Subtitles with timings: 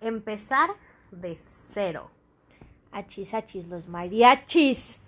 [0.00, 0.70] empezar
[1.10, 2.10] de cero.
[2.92, 5.00] Achis, achis, los mariachis.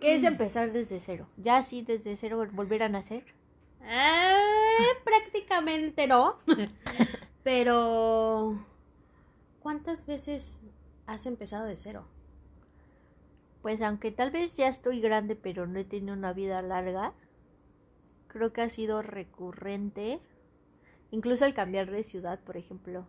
[0.00, 1.26] ¿Qué es empezar desde cero?
[1.36, 3.24] ¿Ya sí desde cero volver a nacer?
[3.82, 6.38] Eh, prácticamente no.
[7.42, 8.64] Pero,
[9.60, 10.62] ¿cuántas veces
[11.06, 12.04] has empezado de cero?
[13.62, 17.12] Pues aunque tal vez ya estoy grande, pero no he tenido una vida larga,
[18.28, 20.20] creo que ha sido recurrente.
[21.10, 23.06] Incluso al cambiar de ciudad, por ejemplo.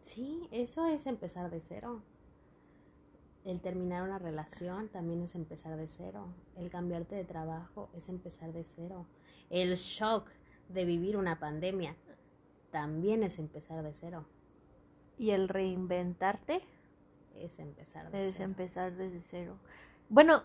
[0.00, 2.02] Sí, eso es empezar de cero.
[3.44, 6.26] El terminar una relación también es empezar de cero.
[6.56, 9.06] El cambiarte de trabajo es empezar de cero.
[9.50, 10.28] El shock
[10.68, 11.96] de vivir una pandemia
[12.70, 14.26] también es empezar de cero.
[15.16, 16.62] ¿Y el reinventarte?
[17.36, 18.44] Es empezar de es cero.
[18.44, 19.58] empezar desde cero.
[20.08, 20.42] Bueno,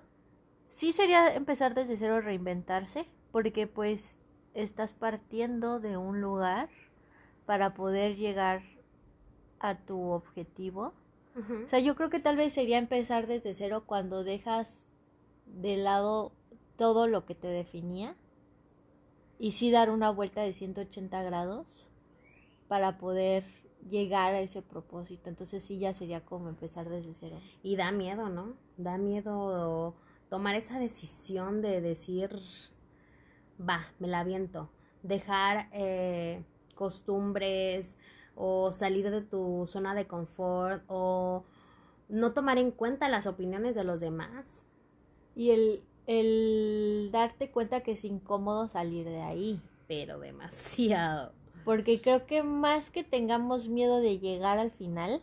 [0.71, 4.17] sí sería empezar desde cero reinventarse, porque pues
[4.53, 6.69] estás partiendo de un lugar
[7.45, 8.63] para poder llegar
[9.63, 10.93] a tu objetivo.
[11.35, 14.91] O sea, yo creo que tal vez sería empezar desde cero cuando dejas
[15.47, 16.31] de lado
[16.77, 18.15] todo lo que te definía
[19.39, 21.87] y sí dar una vuelta de 180 grados
[22.67, 23.45] para poder
[23.89, 25.29] llegar a ese propósito.
[25.29, 27.39] Entonces sí ya sería como empezar desde cero.
[27.63, 28.53] Y da miedo, ¿no?
[28.77, 29.95] Da miedo
[30.29, 32.29] tomar esa decisión de decir,
[33.59, 34.69] va, me la aviento.
[35.01, 36.43] Dejar eh,
[36.75, 37.97] costumbres
[38.35, 41.43] o salir de tu zona de confort o
[42.09, 44.67] no tomar en cuenta las opiniones de los demás.
[45.35, 49.61] Y el, el darte cuenta que es incómodo salir de ahí.
[49.87, 51.31] Pero demasiado.
[51.65, 55.21] Porque creo que más que tengamos miedo de llegar al final,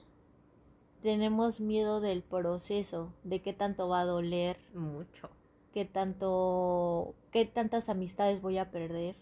[1.03, 5.29] tenemos miedo del proceso, de qué tanto va a doler, Mucho.
[5.73, 9.17] qué tanto, qué tantas amistades voy a perder.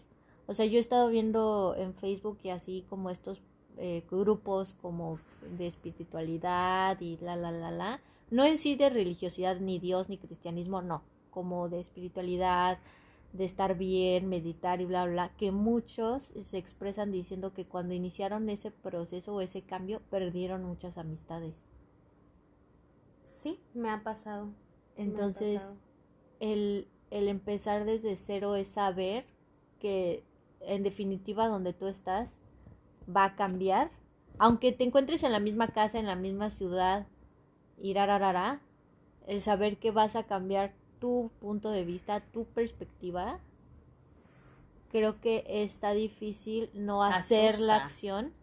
[0.47, 3.41] O sea, yo he estado viendo en Facebook y así como estos
[3.79, 5.19] eh, grupos como
[5.57, 8.01] de espiritualidad y la, la, la, la.
[8.29, 11.01] No en sí de religiosidad, ni Dios, ni cristianismo, no.
[11.31, 12.79] Como de espiritualidad,
[13.33, 18.49] de estar bien, meditar y bla, bla, que muchos se expresan diciendo que cuando iniciaron
[18.49, 21.55] ese proceso o ese cambio, perdieron muchas amistades.
[23.23, 24.49] Sí, me ha pasado.
[24.97, 25.77] ha Entonces, pasado.
[26.39, 29.25] el, el empezar desde cero es saber
[29.79, 30.23] que
[30.61, 32.41] en definitiva donde tú estás
[33.15, 33.91] va a cambiar.
[34.37, 37.07] Aunque te encuentres en la misma casa, en la misma ciudad,
[37.81, 38.61] y rararara,
[39.27, 43.39] el saber que vas a cambiar tu punto de vista, tu perspectiva,
[44.91, 48.33] creo que está difícil no hacer la acción,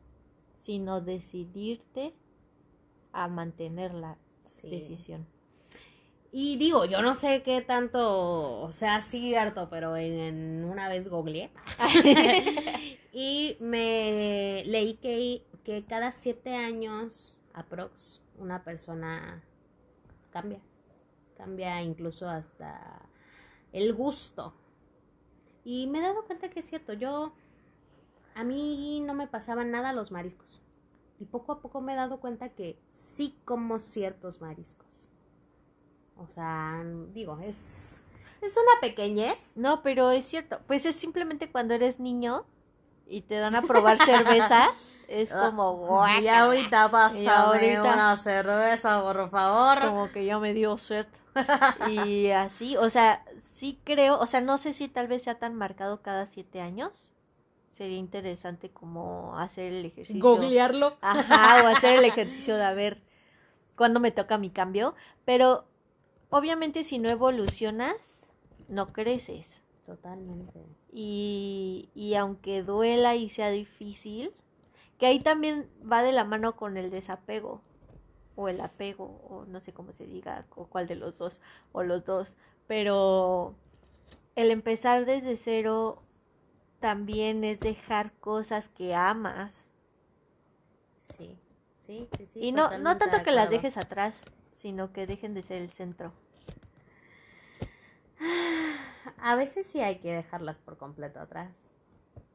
[0.54, 2.15] sino decidirte
[3.12, 4.71] a mantener la Sí.
[4.71, 5.27] decisión.
[6.33, 9.00] Y digo, yo no sé qué tanto, o sea,
[9.41, 11.50] harto, pero en, en una vez googleé.
[13.19, 19.43] y me leí que, que cada siete años, aprox, una persona
[20.31, 20.60] cambia.
[21.38, 23.09] Cambia incluso hasta
[23.72, 24.53] el gusto.
[25.65, 26.93] Y me he dado cuenta que es cierto.
[26.93, 27.32] Yo,
[28.34, 30.62] a mí no me pasaban nada los mariscos.
[31.19, 35.10] Y poco a poco me he dado cuenta que sí como ciertos mariscos.
[36.19, 36.84] O sea,
[37.15, 38.03] digo, es,
[38.43, 39.56] es una pequeñez.
[39.56, 40.60] No, pero es cierto.
[40.66, 42.44] Pues es simplemente cuando eres niño
[43.06, 44.68] y te dan a probar cerveza,
[45.08, 46.20] es como guácala.
[46.20, 46.90] Y ahorita
[47.44, 49.80] ahorita- una cerveza, por favor.
[49.80, 51.06] como que ya me dio sed.
[51.88, 55.54] Y así, o sea, sí creo, o sea, no sé si tal vez sea tan
[55.54, 57.12] marcado cada siete años.
[57.70, 60.22] Sería interesante como hacer el ejercicio.
[60.22, 60.96] Googlearlo.
[61.02, 63.02] Ajá, o hacer el ejercicio de a ver
[63.76, 64.94] cuándo me toca mi cambio.
[65.26, 65.66] Pero
[66.30, 68.30] obviamente si no evolucionas,
[68.68, 69.62] no creces.
[69.86, 70.60] Totalmente.
[70.92, 74.32] Y, y aunque duela y sea difícil,
[74.98, 77.60] que ahí también va de la mano con el desapego
[78.34, 81.41] o el apego o no sé cómo se diga o cuál de los dos
[81.72, 82.36] o los dos,
[82.66, 83.54] pero
[84.34, 86.03] el empezar desde cero
[86.80, 89.66] también es dejar cosas que amas
[90.98, 91.38] Sí,
[91.77, 92.41] sí, sí, sí.
[92.41, 94.24] y no no tanto que las dejes atrás,
[94.54, 96.12] sino que dejen de ser el centro.
[99.18, 101.71] A veces sí hay que dejarlas por completo atrás.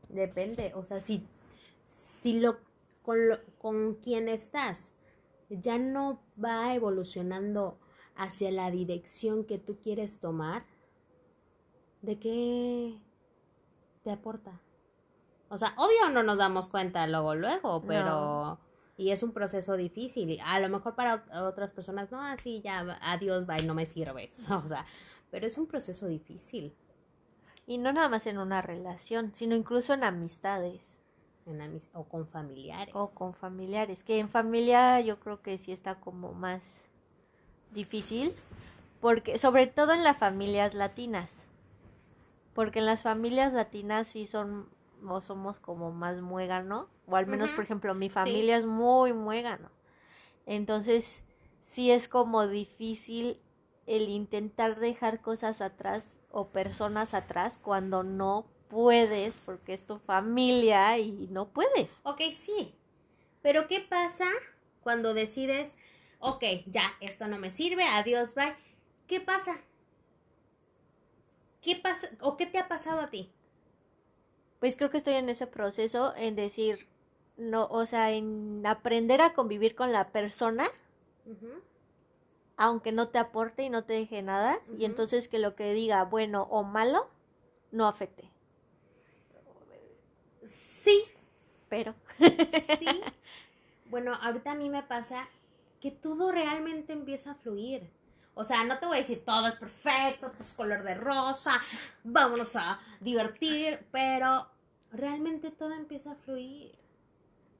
[0.09, 1.25] Depende, o sea, si,
[1.83, 2.57] si lo
[3.03, 4.97] con, lo- con quien estás
[5.49, 7.77] ya no va evolucionando
[8.15, 10.63] hacia la dirección que tú quieres tomar,
[12.01, 12.97] ¿de qué
[14.03, 14.59] te aporta?
[15.49, 18.05] O sea, obvio no nos damos cuenta luego, luego, pero...
[18.05, 18.59] No.
[18.97, 20.29] Y es un proceso difícil.
[20.29, 23.85] y A lo mejor para ot- otras personas, no, así ya, adiós, bye, no me
[23.85, 24.47] sirves.
[24.51, 24.85] O sea,
[25.31, 26.75] pero es un proceso difícil.
[27.65, 30.97] Y no nada más en una relación, sino incluso en amistades.
[31.45, 32.93] En amis- o con familiares.
[32.95, 36.83] o con familiares, que en familia yo creo que sí está como más
[37.73, 38.33] difícil,
[38.99, 41.45] porque sobre todo en las familias latinas,
[42.53, 44.67] porque en las familias latinas sí son
[45.07, 49.69] o somos como más muégano, o al menos por ejemplo mi familia es muy muégano,
[50.45, 51.23] entonces
[51.63, 53.39] sí es como difícil
[53.87, 60.97] el intentar dejar cosas atrás o personas atrás cuando no puedes porque es tu familia
[60.97, 61.99] y no puedes.
[62.03, 62.73] Ok, sí.
[63.41, 64.27] Pero ¿qué pasa
[64.81, 65.77] cuando decides,
[66.19, 68.55] ok, ya, esto no me sirve, adiós, bye?
[69.07, 69.59] ¿Qué pasa?
[71.61, 73.31] ¿Qué pasa o qué te ha pasado a ti?
[74.59, 76.87] Pues creo que estoy en ese proceso en decir,
[77.37, 80.67] no, o sea, en aprender a convivir con la persona,
[81.25, 81.61] Ujú.
[82.61, 86.03] Aunque no te aporte y no te deje nada, y entonces que lo que diga
[86.03, 87.07] bueno o malo
[87.71, 88.29] no afecte.
[90.45, 91.05] Sí,
[91.69, 91.95] Pero,
[92.77, 92.85] sí.
[93.85, 95.27] Bueno, ahorita a mí me pasa
[95.81, 97.89] que todo realmente empieza a fluir.
[98.35, 101.61] O sea, no te voy a decir todo es perfecto, todo es color de rosa,
[102.03, 104.47] vámonos a divertir, pero
[104.91, 106.75] realmente todo empieza a fluir.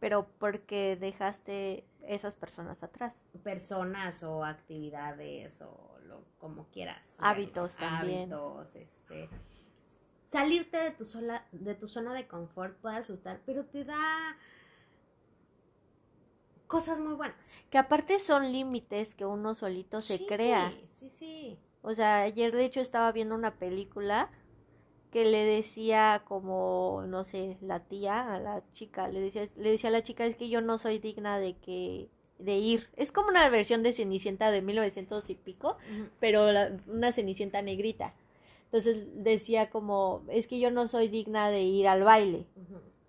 [0.02, 3.24] Pero porque dejaste esas personas atrás.
[3.44, 8.34] personas o actividades o lo como quieras Hábitos también.
[8.34, 9.30] hábitos este
[10.28, 14.00] salirte de tu sola, de tu zona de confort puede asustar pero te da
[16.68, 17.38] cosas muy buenas
[17.70, 20.72] Que aparte son límites que uno solito se Sí, crea.
[20.88, 24.30] sí sí O sea, ayer de hecho estaba viendo una película
[25.12, 29.90] que le decía como, no sé, la tía a la chica, le decía, le decía
[29.90, 32.10] a la chica, es que yo no soy digna de que,
[32.40, 32.88] de ir.
[32.96, 35.78] Es como una versión de Cenicienta de 1900 y pico,
[36.20, 38.14] pero la- una Cenicienta negrita.
[38.66, 42.46] Entonces decía como, es que yo no soy digna de ir al baile.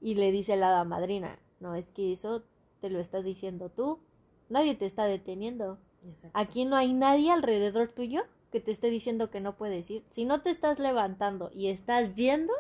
[0.00, 2.43] Y le dice la hada madrina, no, es que eso
[2.81, 4.00] te lo estás diciendo tú.
[4.48, 5.78] Nadie te está deteniendo.
[6.05, 6.37] Exacto.
[6.37, 10.04] Aquí no hay nadie alrededor tuyo que te esté diciendo que no puedes ir.
[10.10, 12.52] Si no te estás levantando y estás yendo,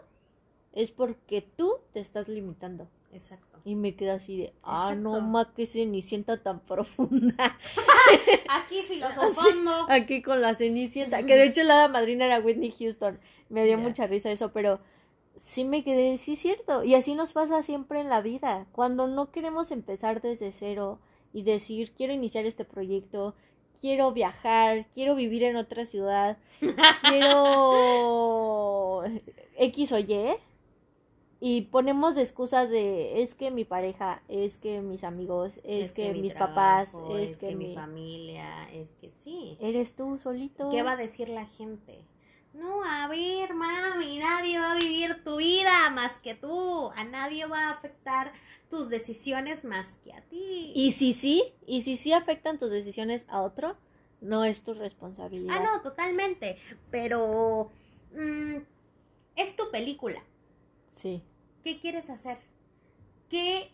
[0.72, 2.88] es porque tú te estás limitando.
[3.12, 7.36] exacto Y me quedo así de, ah, no, ma, que cenicienta tan profunda.
[8.48, 11.24] aquí filosofando Aquí con la cenicienta.
[11.24, 13.20] Que de hecho la madrina era Whitney Houston.
[13.50, 14.80] Me dio mucha risa eso, pero
[15.36, 16.84] sí me quedé, sí es cierto.
[16.84, 18.66] Y así nos pasa siempre en la vida.
[18.72, 21.00] Cuando no queremos empezar desde cero
[21.34, 23.34] y decir, quiero iniciar este proyecto,
[23.82, 26.38] quiero viajar, quiero vivir en otra ciudad,
[27.02, 29.02] quiero
[29.58, 30.30] X o Y.
[31.44, 36.22] Y ponemos excusas de es que mi pareja, es que mis amigos, es, que, mi
[36.22, 37.74] mis papás, trabajo, es, que, mi mi...
[37.74, 40.70] familia es que sí Eres tú solito.
[40.70, 41.98] ¿Qué va a decir la gente?
[42.54, 46.92] No, a ver, mami, nadie va a vivir tu vida más que tú.
[46.94, 48.32] A nadie va a afectar
[48.72, 50.72] tus decisiones más que a ti.
[50.74, 53.76] Y si sí, y si sí afectan tus decisiones a otro,
[54.22, 55.54] no es tu responsabilidad.
[55.54, 56.56] Ah, no, totalmente.
[56.90, 57.70] Pero
[58.14, 58.56] mm,
[59.36, 60.22] es tu película.
[60.96, 61.22] Sí.
[61.62, 62.38] ¿Qué quieres hacer?
[63.28, 63.68] ¿Qué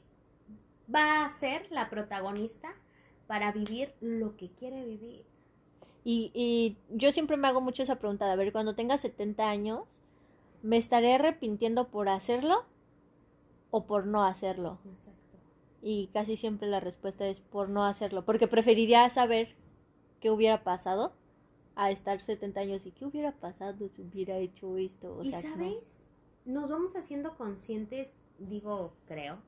[0.92, 2.74] va a hacer la protagonista
[3.28, 5.24] para vivir lo que quiere vivir?
[6.02, 9.48] Y, y yo siempre me hago mucho esa pregunta de, a ver, cuando tenga 70
[9.48, 9.84] años,
[10.64, 12.64] ¿me estaré arrepintiendo por hacerlo
[13.70, 14.78] o por no hacerlo?
[14.84, 15.38] Exacto.
[15.82, 19.54] Y casi siempre la respuesta es por no hacerlo, porque preferiría saber
[20.20, 21.12] qué hubiera pasado
[21.76, 25.16] a estar 70 años y qué hubiera pasado si hubiera hecho esto.
[25.16, 25.56] O y sea, no.
[25.56, 26.02] sabes,
[26.44, 29.38] nos vamos haciendo conscientes, digo, creo,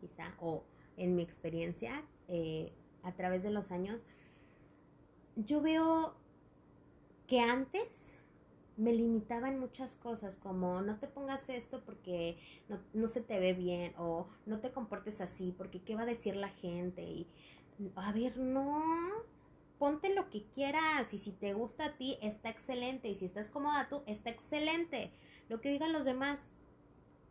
[0.00, 0.64] quizá, o
[0.96, 2.72] en mi experiencia, eh,
[3.02, 4.00] a través de los años,
[5.36, 6.14] yo veo
[7.28, 8.18] que antes
[8.76, 13.38] me limitaba en muchas cosas, como no te pongas esto porque no, no se te
[13.38, 17.26] ve bien, o no te comportes así porque qué va a decir la gente, y
[17.94, 18.82] a ver, no,
[19.78, 23.50] ponte lo que quieras, y si te gusta a ti, está excelente, y si estás
[23.50, 25.10] cómoda tú, está excelente,
[25.48, 26.52] lo que digan los demás,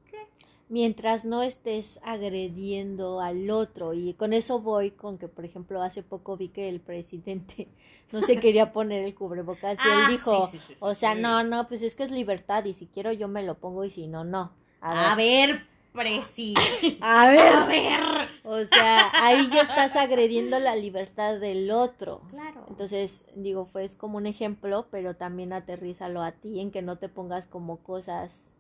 [0.10, 0.28] ¿qué?
[0.70, 3.94] Mientras no estés agrediendo al otro.
[3.94, 7.68] Y con eso voy con que, por ejemplo, hace poco vi que el presidente
[8.12, 10.94] no se quería poner el cubrebocas y Ah, él dijo, sí, sí, sí, sí, o
[10.96, 13.84] sea, no, no, pues es que es libertad y si quiero yo me lo pongo
[13.86, 14.52] y si no, no.
[14.82, 16.98] A A ver, ver, presidente.
[17.00, 18.30] a ver, A ver.
[18.44, 22.22] o sea, ahí ya estás agrediendo la libertad del otro.
[22.30, 22.66] Claro.
[22.68, 26.98] Entonces, digo, fue es como un ejemplo, pero también aterrízalo a ti en que no
[26.98, 28.52] te pongas como cosas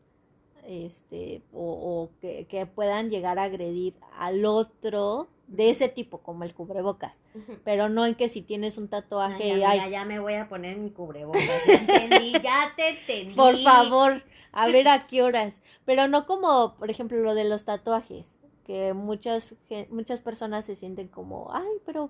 [0.67, 6.43] este o, o que, que puedan llegar a agredir al otro de ese tipo, como
[6.43, 7.19] el cubrebocas,
[7.63, 10.77] pero no en que si tienes un Ay, tatuaje, ay, ya me voy a poner
[10.77, 11.43] mi cubrebocas.
[11.67, 13.33] Ya entendí, ya te entendí.
[13.35, 17.65] por favor, a ver a qué horas, pero no como, por ejemplo, lo de los
[17.65, 19.55] tatuajes, que muchas,
[19.89, 22.09] muchas personas se sienten como, ay, pero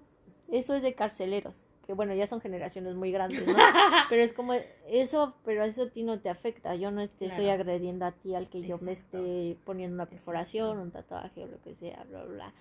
[0.50, 3.53] eso es de carceleros, que bueno, ya son generaciones muy grandes, ¿no?
[4.09, 4.53] pero es como,
[4.87, 8.33] eso, pero eso a ti no te afecta, yo no te estoy agrediendo a ti
[8.35, 10.83] al que yo me esté poniendo una perforación, Exacto.
[10.83, 12.53] un tatuaje o lo que sea, bla, bla, bla.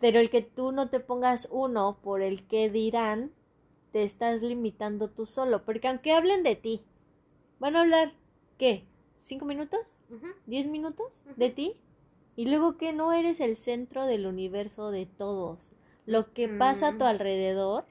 [0.00, 3.32] Pero el que tú no te pongas uno por el que dirán,
[3.92, 6.82] te estás limitando tú solo, porque aunque hablen de ti,
[7.58, 8.12] van a hablar,
[8.58, 8.84] ¿qué?
[9.18, 9.80] ¿Cinco minutos?
[10.46, 11.74] ¿Diez minutos de ti?
[12.36, 15.58] Y luego que no eres el centro del universo de todos.
[16.06, 17.08] Lo que pasa a tu Mm.
[17.08, 17.84] alrededor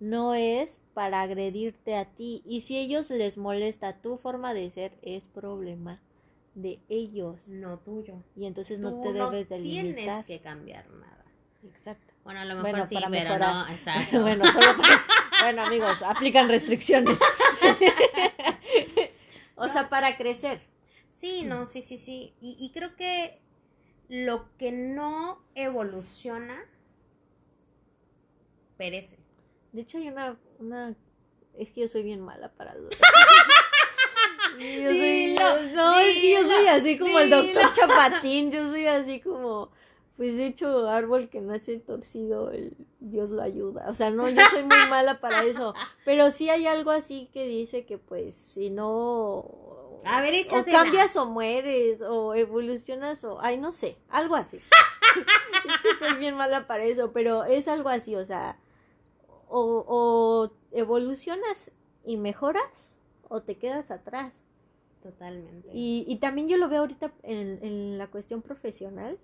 [0.00, 2.42] no es para agredirte a ti.
[2.46, 6.00] Y si ellos les molesta tu forma de ser, es problema
[6.54, 7.48] de ellos.
[7.48, 8.14] No tuyo.
[8.36, 10.24] Y entonces no te no debes de tienes limitar.
[10.24, 11.24] que cambiar nada.
[11.64, 12.12] Exacto.
[12.24, 13.54] Bueno, a lo mejor Bueno, sí, para pero mejorar.
[13.66, 14.20] no, exacto.
[14.22, 15.04] bueno, solo para-
[15.42, 17.18] bueno, amigos, aplican restricciones.
[19.56, 20.60] o sea, para crecer.
[21.10, 22.34] Sí, no, sí, sí, sí.
[22.40, 23.40] Y, y creo que
[24.08, 26.58] lo que no evoluciona
[28.76, 29.18] perece.
[29.72, 30.94] De hecho, hay una, una...
[31.56, 32.90] Es que yo soy bien mala para los...
[34.58, 35.00] Yo soy...
[35.00, 37.72] Dilo, no, es que yo soy así como el doctor.
[37.72, 38.50] Chapatín.
[38.50, 39.70] Yo soy así como...
[40.16, 43.86] Pues de hecho, árbol que nace torcido, el Dios lo ayuda.
[43.88, 45.74] O sea, no, yo soy muy mala para eso.
[46.04, 49.44] Pero sí hay algo así que dice que pues si no...
[50.04, 53.38] A ver, o cambias o mueres, o evolucionas, o...
[53.40, 54.56] Ay, no sé, algo así.
[55.68, 58.58] es que soy bien mala para eso, pero es algo así, o sea...
[59.48, 61.72] O, o evolucionas
[62.04, 64.44] y mejoras, o te quedas atrás.
[65.02, 65.70] Totalmente.
[65.72, 69.18] Y, y también yo lo veo ahorita en, en la cuestión profesional,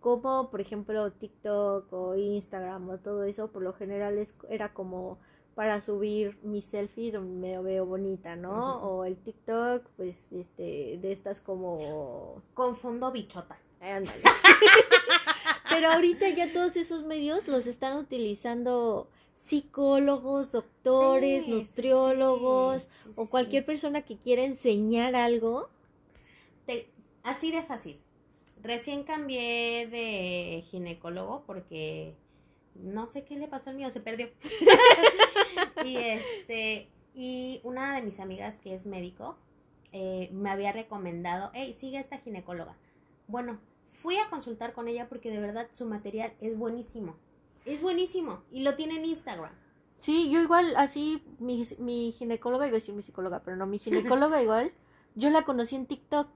[0.00, 5.18] como por ejemplo TikTok o Instagram o todo eso, por lo general es, era como
[5.54, 8.76] para subir mi selfie donde me veo bonita, ¿no?
[8.82, 12.42] O el TikTok, pues, este, de estas como...
[12.54, 13.58] Confundo bichota.
[13.80, 14.22] Ándale.
[15.68, 23.10] Pero ahorita ya todos esos medios los están utilizando psicólogos, doctores, Sí, nutriólogos sí, sí,
[23.16, 25.68] o cualquier persona que quiera enseñar algo.
[26.66, 26.90] Te-
[27.22, 27.98] así de fácil.
[28.62, 32.14] Recién cambié de ginecólogo porque
[32.74, 34.28] no sé qué le pasó al mío, se perdió.
[35.84, 39.36] y este, y una de mis amigas que es médico
[39.92, 42.76] eh, me había recomendado, hey, sigue a esta ginecóloga.
[43.26, 47.16] Bueno, fui a consultar con ella porque de verdad su material es buenísimo.
[47.64, 48.42] Es buenísimo.
[48.50, 49.52] Y lo tiene en Instagram.
[50.00, 53.78] Sí, yo igual, así, mi, mi ginecóloga, iba a decir mi psicóloga, pero no, mi
[53.80, 54.72] ginecóloga igual,
[55.14, 56.28] yo la conocí en TikTok.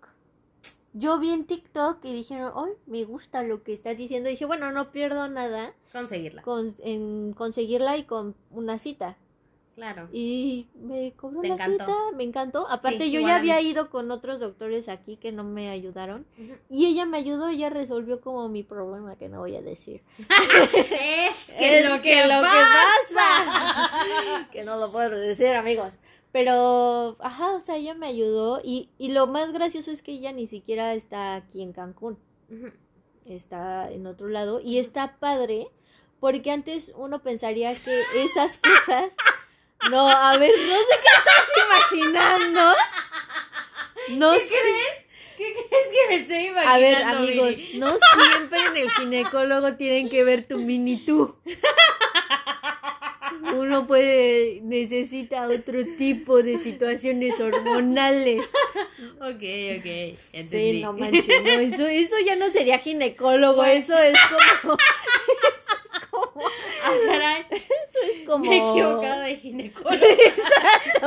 [0.92, 4.28] Yo vi en TikTok y dijeron, ay, me gusta lo que estás diciendo.
[4.28, 6.42] Y dije, bueno, no pierdo nada Conseguirla.
[6.42, 9.16] con, en conseguirla y con una cita.
[9.74, 10.08] Claro.
[10.12, 11.84] Y me cobró ¿Te la encantó?
[11.84, 12.68] cita, me encantó.
[12.68, 16.26] Aparte, Sí, yo ya había ido con otros doctores aquí que no me ayudaron.
[16.70, 20.02] Y ella me ayudó, ella resolvió como mi problema que no voy a decir.
[20.18, 22.46] es que Es lo que que, lo que
[23.14, 24.48] pasa.
[24.52, 25.90] que no lo puedo decir, amigos.
[26.30, 28.60] Pero, ajá, o sea, ella me ayudó.
[28.62, 32.18] Y, y lo más gracioso es que ella ni siquiera está aquí en Cancún.
[33.24, 34.60] Está en otro lado.
[34.60, 35.68] Y está padre.
[36.20, 39.12] Porque antes uno pensaría que esas cosas.
[39.90, 42.74] No, a ver, no sé qué estás imaginando.
[44.10, 44.48] No ¿Qué sé.
[44.48, 45.04] crees?
[45.36, 46.70] ¿Qué crees que me estoy imaginando?
[46.70, 47.78] A ver, amigos, Viri?
[47.78, 51.36] no siempre en el ginecólogo tienen que ver tu mini tú.
[53.52, 58.44] Uno puede, necesita otro tipo de situaciones hormonales.
[59.20, 59.42] Ok,
[59.78, 60.18] ok.
[60.32, 60.72] Entendí.
[60.72, 64.16] Sí, no manches, no, eso, eso ya no sería ginecólogo, eso es
[64.62, 64.78] como, Ah,
[65.38, 66.32] eso es como.
[68.38, 70.04] Me he equivocado de ginecólogo.
[70.04, 71.06] Exacto.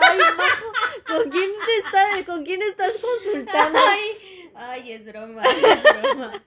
[0.00, 0.72] Ay, Majo,
[1.06, 3.78] ¿con quién te está, con quién estás consultando?
[3.78, 6.42] Ay, ay, es broma, es broma.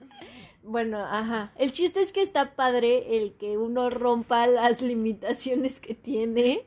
[0.62, 1.52] Bueno, ajá.
[1.56, 6.66] El chiste es que está padre el que uno rompa las limitaciones que tiene.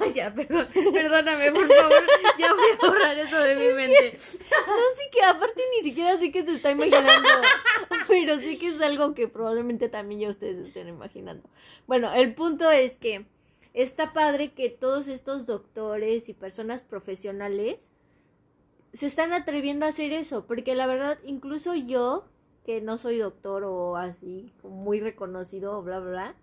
[0.00, 2.02] Ay, ya, perdón, perdóname, por favor.
[2.38, 4.18] Ya voy a borrar eso de mi mente.
[4.66, 7.28] No sé que aparte ni siquiera sé que se está imaginando,
[8.12, 11.48] pero sí que es algo que probablemente también ya ustedes estén imaginando.
[11.86, 13.24] Bueno, el punto es que
[13.72, 17.78] está padre que todos estos doctores y personas profesionales
[18.92, 22.26] se están atreviendo a hacer eso, porque la verdad, incluso yo,
[22.66, 26.34] que no soy doctor o así, muy reconocido bla, bla, bla,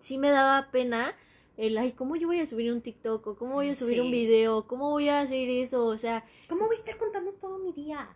[0.00, 1.14] sí me daba pena
[1.56, 3.24] el, ay, ¿cómo yo voy a subir un TikTok?
[3.26, 4.00] ¿O cómo voy a subir Sí.
[4.00, 4.66] un video?
[4.66, 5.86] ¿Cómo voy a hacer eso?
[5.86, 8.08] O sea, ¿Cómo voy a estar contando todo mi día?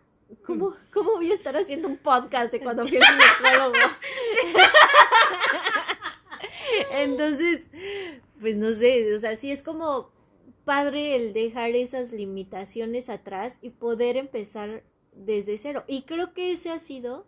[0.45, 3.75] ¿Cómo, ¿Cómo voy a estar haciendo un podcast de cuando fui al ginecólogo?
[6.91, 7.69] Entonces,
[8.39, 10.11] pues no sé, o sea, sí es como
[10.65, 15.83] padre el dejar esas limitaciones atrás y poder empezar desde cero.
[15.87, 17.25] Y creo que ese ha sido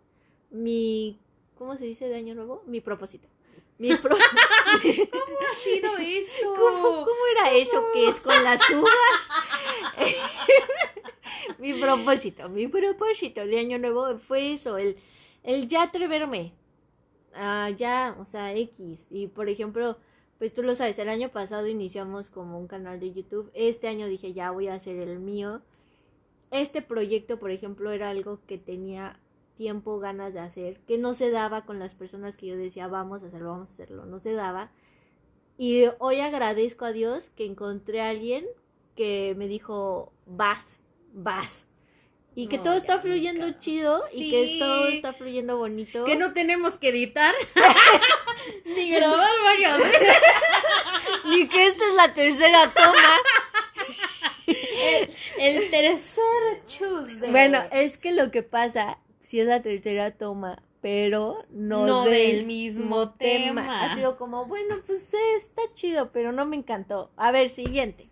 [0.50, 1.18] mi,
[1.56, 2.62] ¿cómo se dice de año nuevo?
[2.66, 3.28] Mi propósito.
[3.78, 4.16] Mi pro-
[4.82, 6.54] ¿Cómo ha sido esto?
[6.58, 8.92] ¿Cómo, cómo era eso que es con las uvas?
[11.58, 14.96] Mi propósito, mi propósito de año nuevo fue eso, el,
[15.42, 16.52] el ya atreverme.
[17.34, 19.06] Ah, ya, o sea, X.
[19.10, 19.96] Y por ejemplo,
[20.38, 23.50] pues tú lo sabes, el año pasado iniciamos como un canal de YouTube.
[23.54, 25.62] Este año dije, ya voy a hacer el mío.
[26.50, 29.20] Este proyecto, por ejemplo, era algo que tenía
[29.56, 33.22] tiempo, ganas de hacer, que no se daba con las personas que yo decía, vamos
[33.22, 34.70] a hacerlo, vamos a hacerlo, no se daba.
[35.58, 38.46] Y hoy agradezco a Dios que encontré a alguien
[38.96, 40.80] que me dijo, vas,
[41.12, 41.66] vas.
[42.34, 46.04] Y que No, todo está fluyendo chido y que todo está fluyendo bonito.
[46.04, 47.34] Que no tenemos que editar
[48.64, 50.16] ni grabar varias veces.
[51.26, 53.16] Ni que esta es la tercera toma.
[55.38, 57.30] El tercer Tuesday.
[57.30, 62.36] Bueno, es que lo que pasa, si es la tercera toma, pero no, No del,
[62.36, 63.62] del mismo mismo tema.
[63.62, 63.84] tema.
[63.84, 67.10] Ha sido como, bueno, pues eh, está chido, pero no me encantó.
[67.16, 68.09] A ver, siguiente.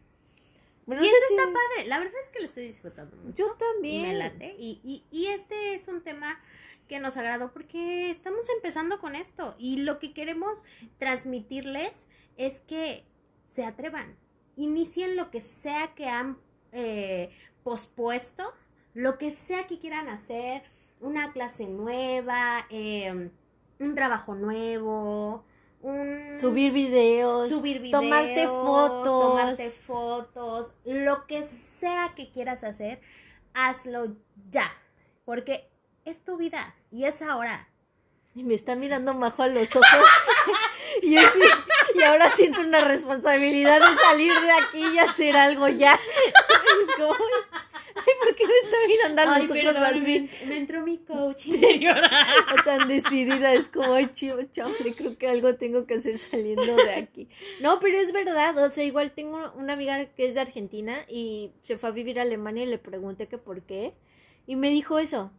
[0.89, 1.87] Bueno, y no eso si- está padre.
[1.89, 3.37] La verdad es que lo estoy disfrutando mucho.
[3.37, 4.09] Yo también.
[4.09, 4.57] Me late.
[4.59, 6.41] Y, y, y este es un tema
[6.89, 9.55] que nos agradó porque estamos empezando con esto.
[9.59, 10.65] Y lo que queremos
[10.99, 13.05] transmitirles es que
[13.47, 14.17] se atrevan.
[14.57, 16.39] Inicien lo que sea que han
[16.73, 17.31] eh,
[17.63, 18.53] pospuesto,
[18.95, 20.63] lo que sea que quieran hacer,
[21.01, 23.31] una clase nueva, eh,
[23.79, 25.45] un trabajo nuevo,
[25.83, 27.49] un Subir videos.
[27.49, 29.05] subir videos, tomarte fotos.
[29.05, 33.01] tomarte fotos, lo que sea que quieras hacer,
[33.55, 34.17] hazlo
[34.51, 34.73] ya,
[35.25, 35.69] porque
[36.05, 37.69] es tu vida y es ahora.
[38.35, 39.87] Y me está mirando Majo a los ojos.
[41.03, 41.17] y,
[42.03, 45.95] ahora siento una responsabilidad de salir de aquí y hacer algo ya.
[46.83, 47.17] es como,
[47.99, 50.31] ay, ¿por qué me está mirando a los ojos así?
[50.43, 52.01] me, me entró mi coach interior.
[52.65, 56.95] Tan decidida, es como, ay, chivo, chafle, creo que algo tengo que hacer saliendo de
[56.95, 57.29] aquí.
[57.61, 61.51] No, pero es verdad, o sea, igual tengo una amiga que es de Argentina y
[61.63, 63.95] se fue a vivir a Alemania y le pregunté que por qué.
[64.47, 65.31] Y me dijo eso,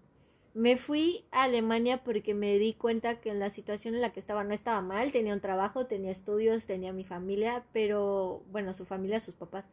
[0.53, 4.19] me fui a Alemania porque me di cuenta que en la situación en la que
[4.19, 8.85] estaba no estaba mal, tenía un trabajo, tenía estudios, tenía mi familia, pero, bueno, su
[8.85, 9.65] familia, sus papás,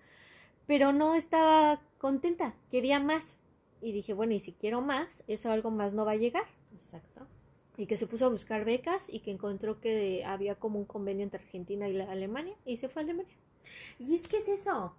[0.67, 3.41] pero no estaba contenta, quería más.
[3.81, 7.27] Y dije, bueno, y si quiero más, eso algo más no va a llegar Exacto.
[7.77, 11.25] y que se puso a buscar becas y que encontró que había como un convenio
[11.25, 13.37] entre Argentina y la Alemania y se fue a Alemania.
[13.99, 14.95] Y es que es eso.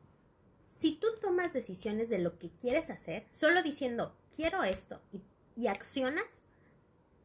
[0.69, 5.21] Si tú tomas decisiones de lo que quieres hacer, solo diciendo quiero esto y,
[5.61, 6.45] y accionas,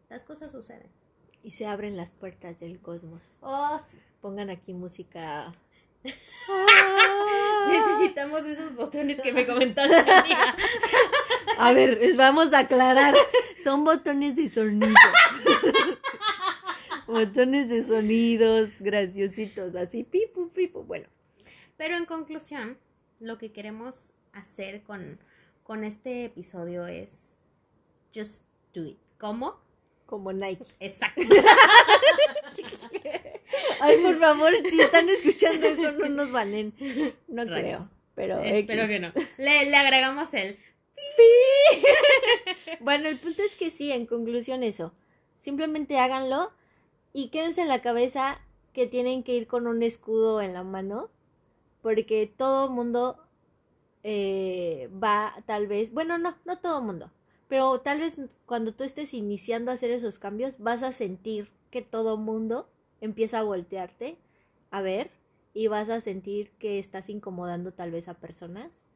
[0.08, 0.88] las cosas suceden.
[1.42, 3.20] Y se abren las puertas del cosmos.
[3.40, 3.98] Oh, sí.
[4.20, 5.52] Pongan aquí música.
[7.68, 10.10] Necesitamos esos botones que me comentaste.
[10.10, 10.56] amiga.
[11.58, 13.14] A ver, les vamos a aclarar.
[13.62, 14.94] Son botones de sonido.
[17.06, 20.82] botones de sonidos graciositos, así pipu pipu.
[20.82, 21.06] Bueno,
[21.76, 22.78] Pero en conclusión,
[23.20, 25.18] lo que queremos hacer con,
[25.62, 27.38] con este episodio es
[28.14, 28.98] just do it.
[29.18, 29.62] ¿Cómo?
[30.12, 30.66] como Nike.
[30.78, 31.22] Exacto.
[33.82, 36.72] Ay, por favor, si están escuchando eso, no nos valen.
[37.28, 37.80] No Rayos.
[37.80, 37.90] creo.
[38.14, 38.90] Pero Espero X.
[38.90, 39.12] que no.
[39.38, 40.58] Le, le agregamos el.
[42.80, 44.92] Bueno, el punto es que sí, en conclusión eso.
[45.38, 46.52] Simplemente háganlo
[47.12, 48.40] y quédense en la cabeza
[48.72, 51.10] que tienen que ir con un escudo en la mano
[51.82, 53.18] porque todo mundo
[54.04, 57.10] eh, va tal vez, bueno, no, no todo mundo,
[57.48, 58.16] pero tal vez
[58.46, 62.68] cuando tú estés iniciando a hacer esos cambios vas a sentir que todo mundo
[63.02, 64.16] empieza a voltearte
[64.70, 65.10] a ver
[65.52, 68.86] y vas a sentir que estás incomodando tal vez a personas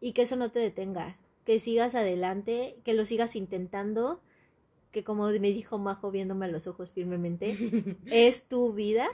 [0.00, 4.20] y que eso no te detenga, que sigas adelante, que lo sigas intentando,
[4.92, 7.56] que como me dijo Majo viéndome a los ojos firmemente,
[8.06, 9.08] es tu vida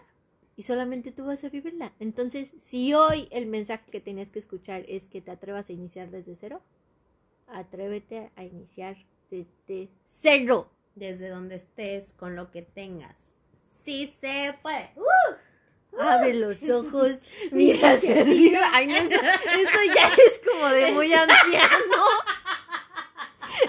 [0.56, 1.92] y solamente tú vas a vivirla.
[2.00, 6.10] Entonces, si hoy el mensaje que tenías que escuchar es que te atrevas a iniciar
[6.10, 6.60] desde cero,
[7.46, 8.96] atrévete a iniciar
[9.30, 10.68] desde cero.
[10.96, 13.39] Desde donde estés, con lo que tengas.
[13.70, 14.90] Sí se puede.
[15.98, 17.20] Abre los ojos,
[17.52, 18.60] mira hacia arriba.
[18.72, 22.04] Ay, no, eso, eso ya es como de muy anciano.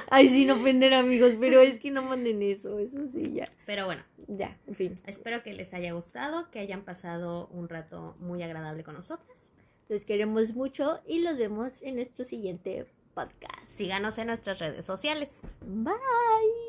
[0.10, 3.48] Ay, sin ofender amigos, pero es que no manden eso, eso sí, ya.
[3.66, 5.00] Pero bueno, Ya, en fin.
[5.06, 9.56] espero que les haya gustado, que hayan pasado un rato muy agradable con nosotras.
[9.90, 13.68] Los queremos mucho y los vemos en nuestro siguiente podcast.
[13.68, 15.42] Síganos en nuestras redes sociales.
[15.66, 16.61] Bye.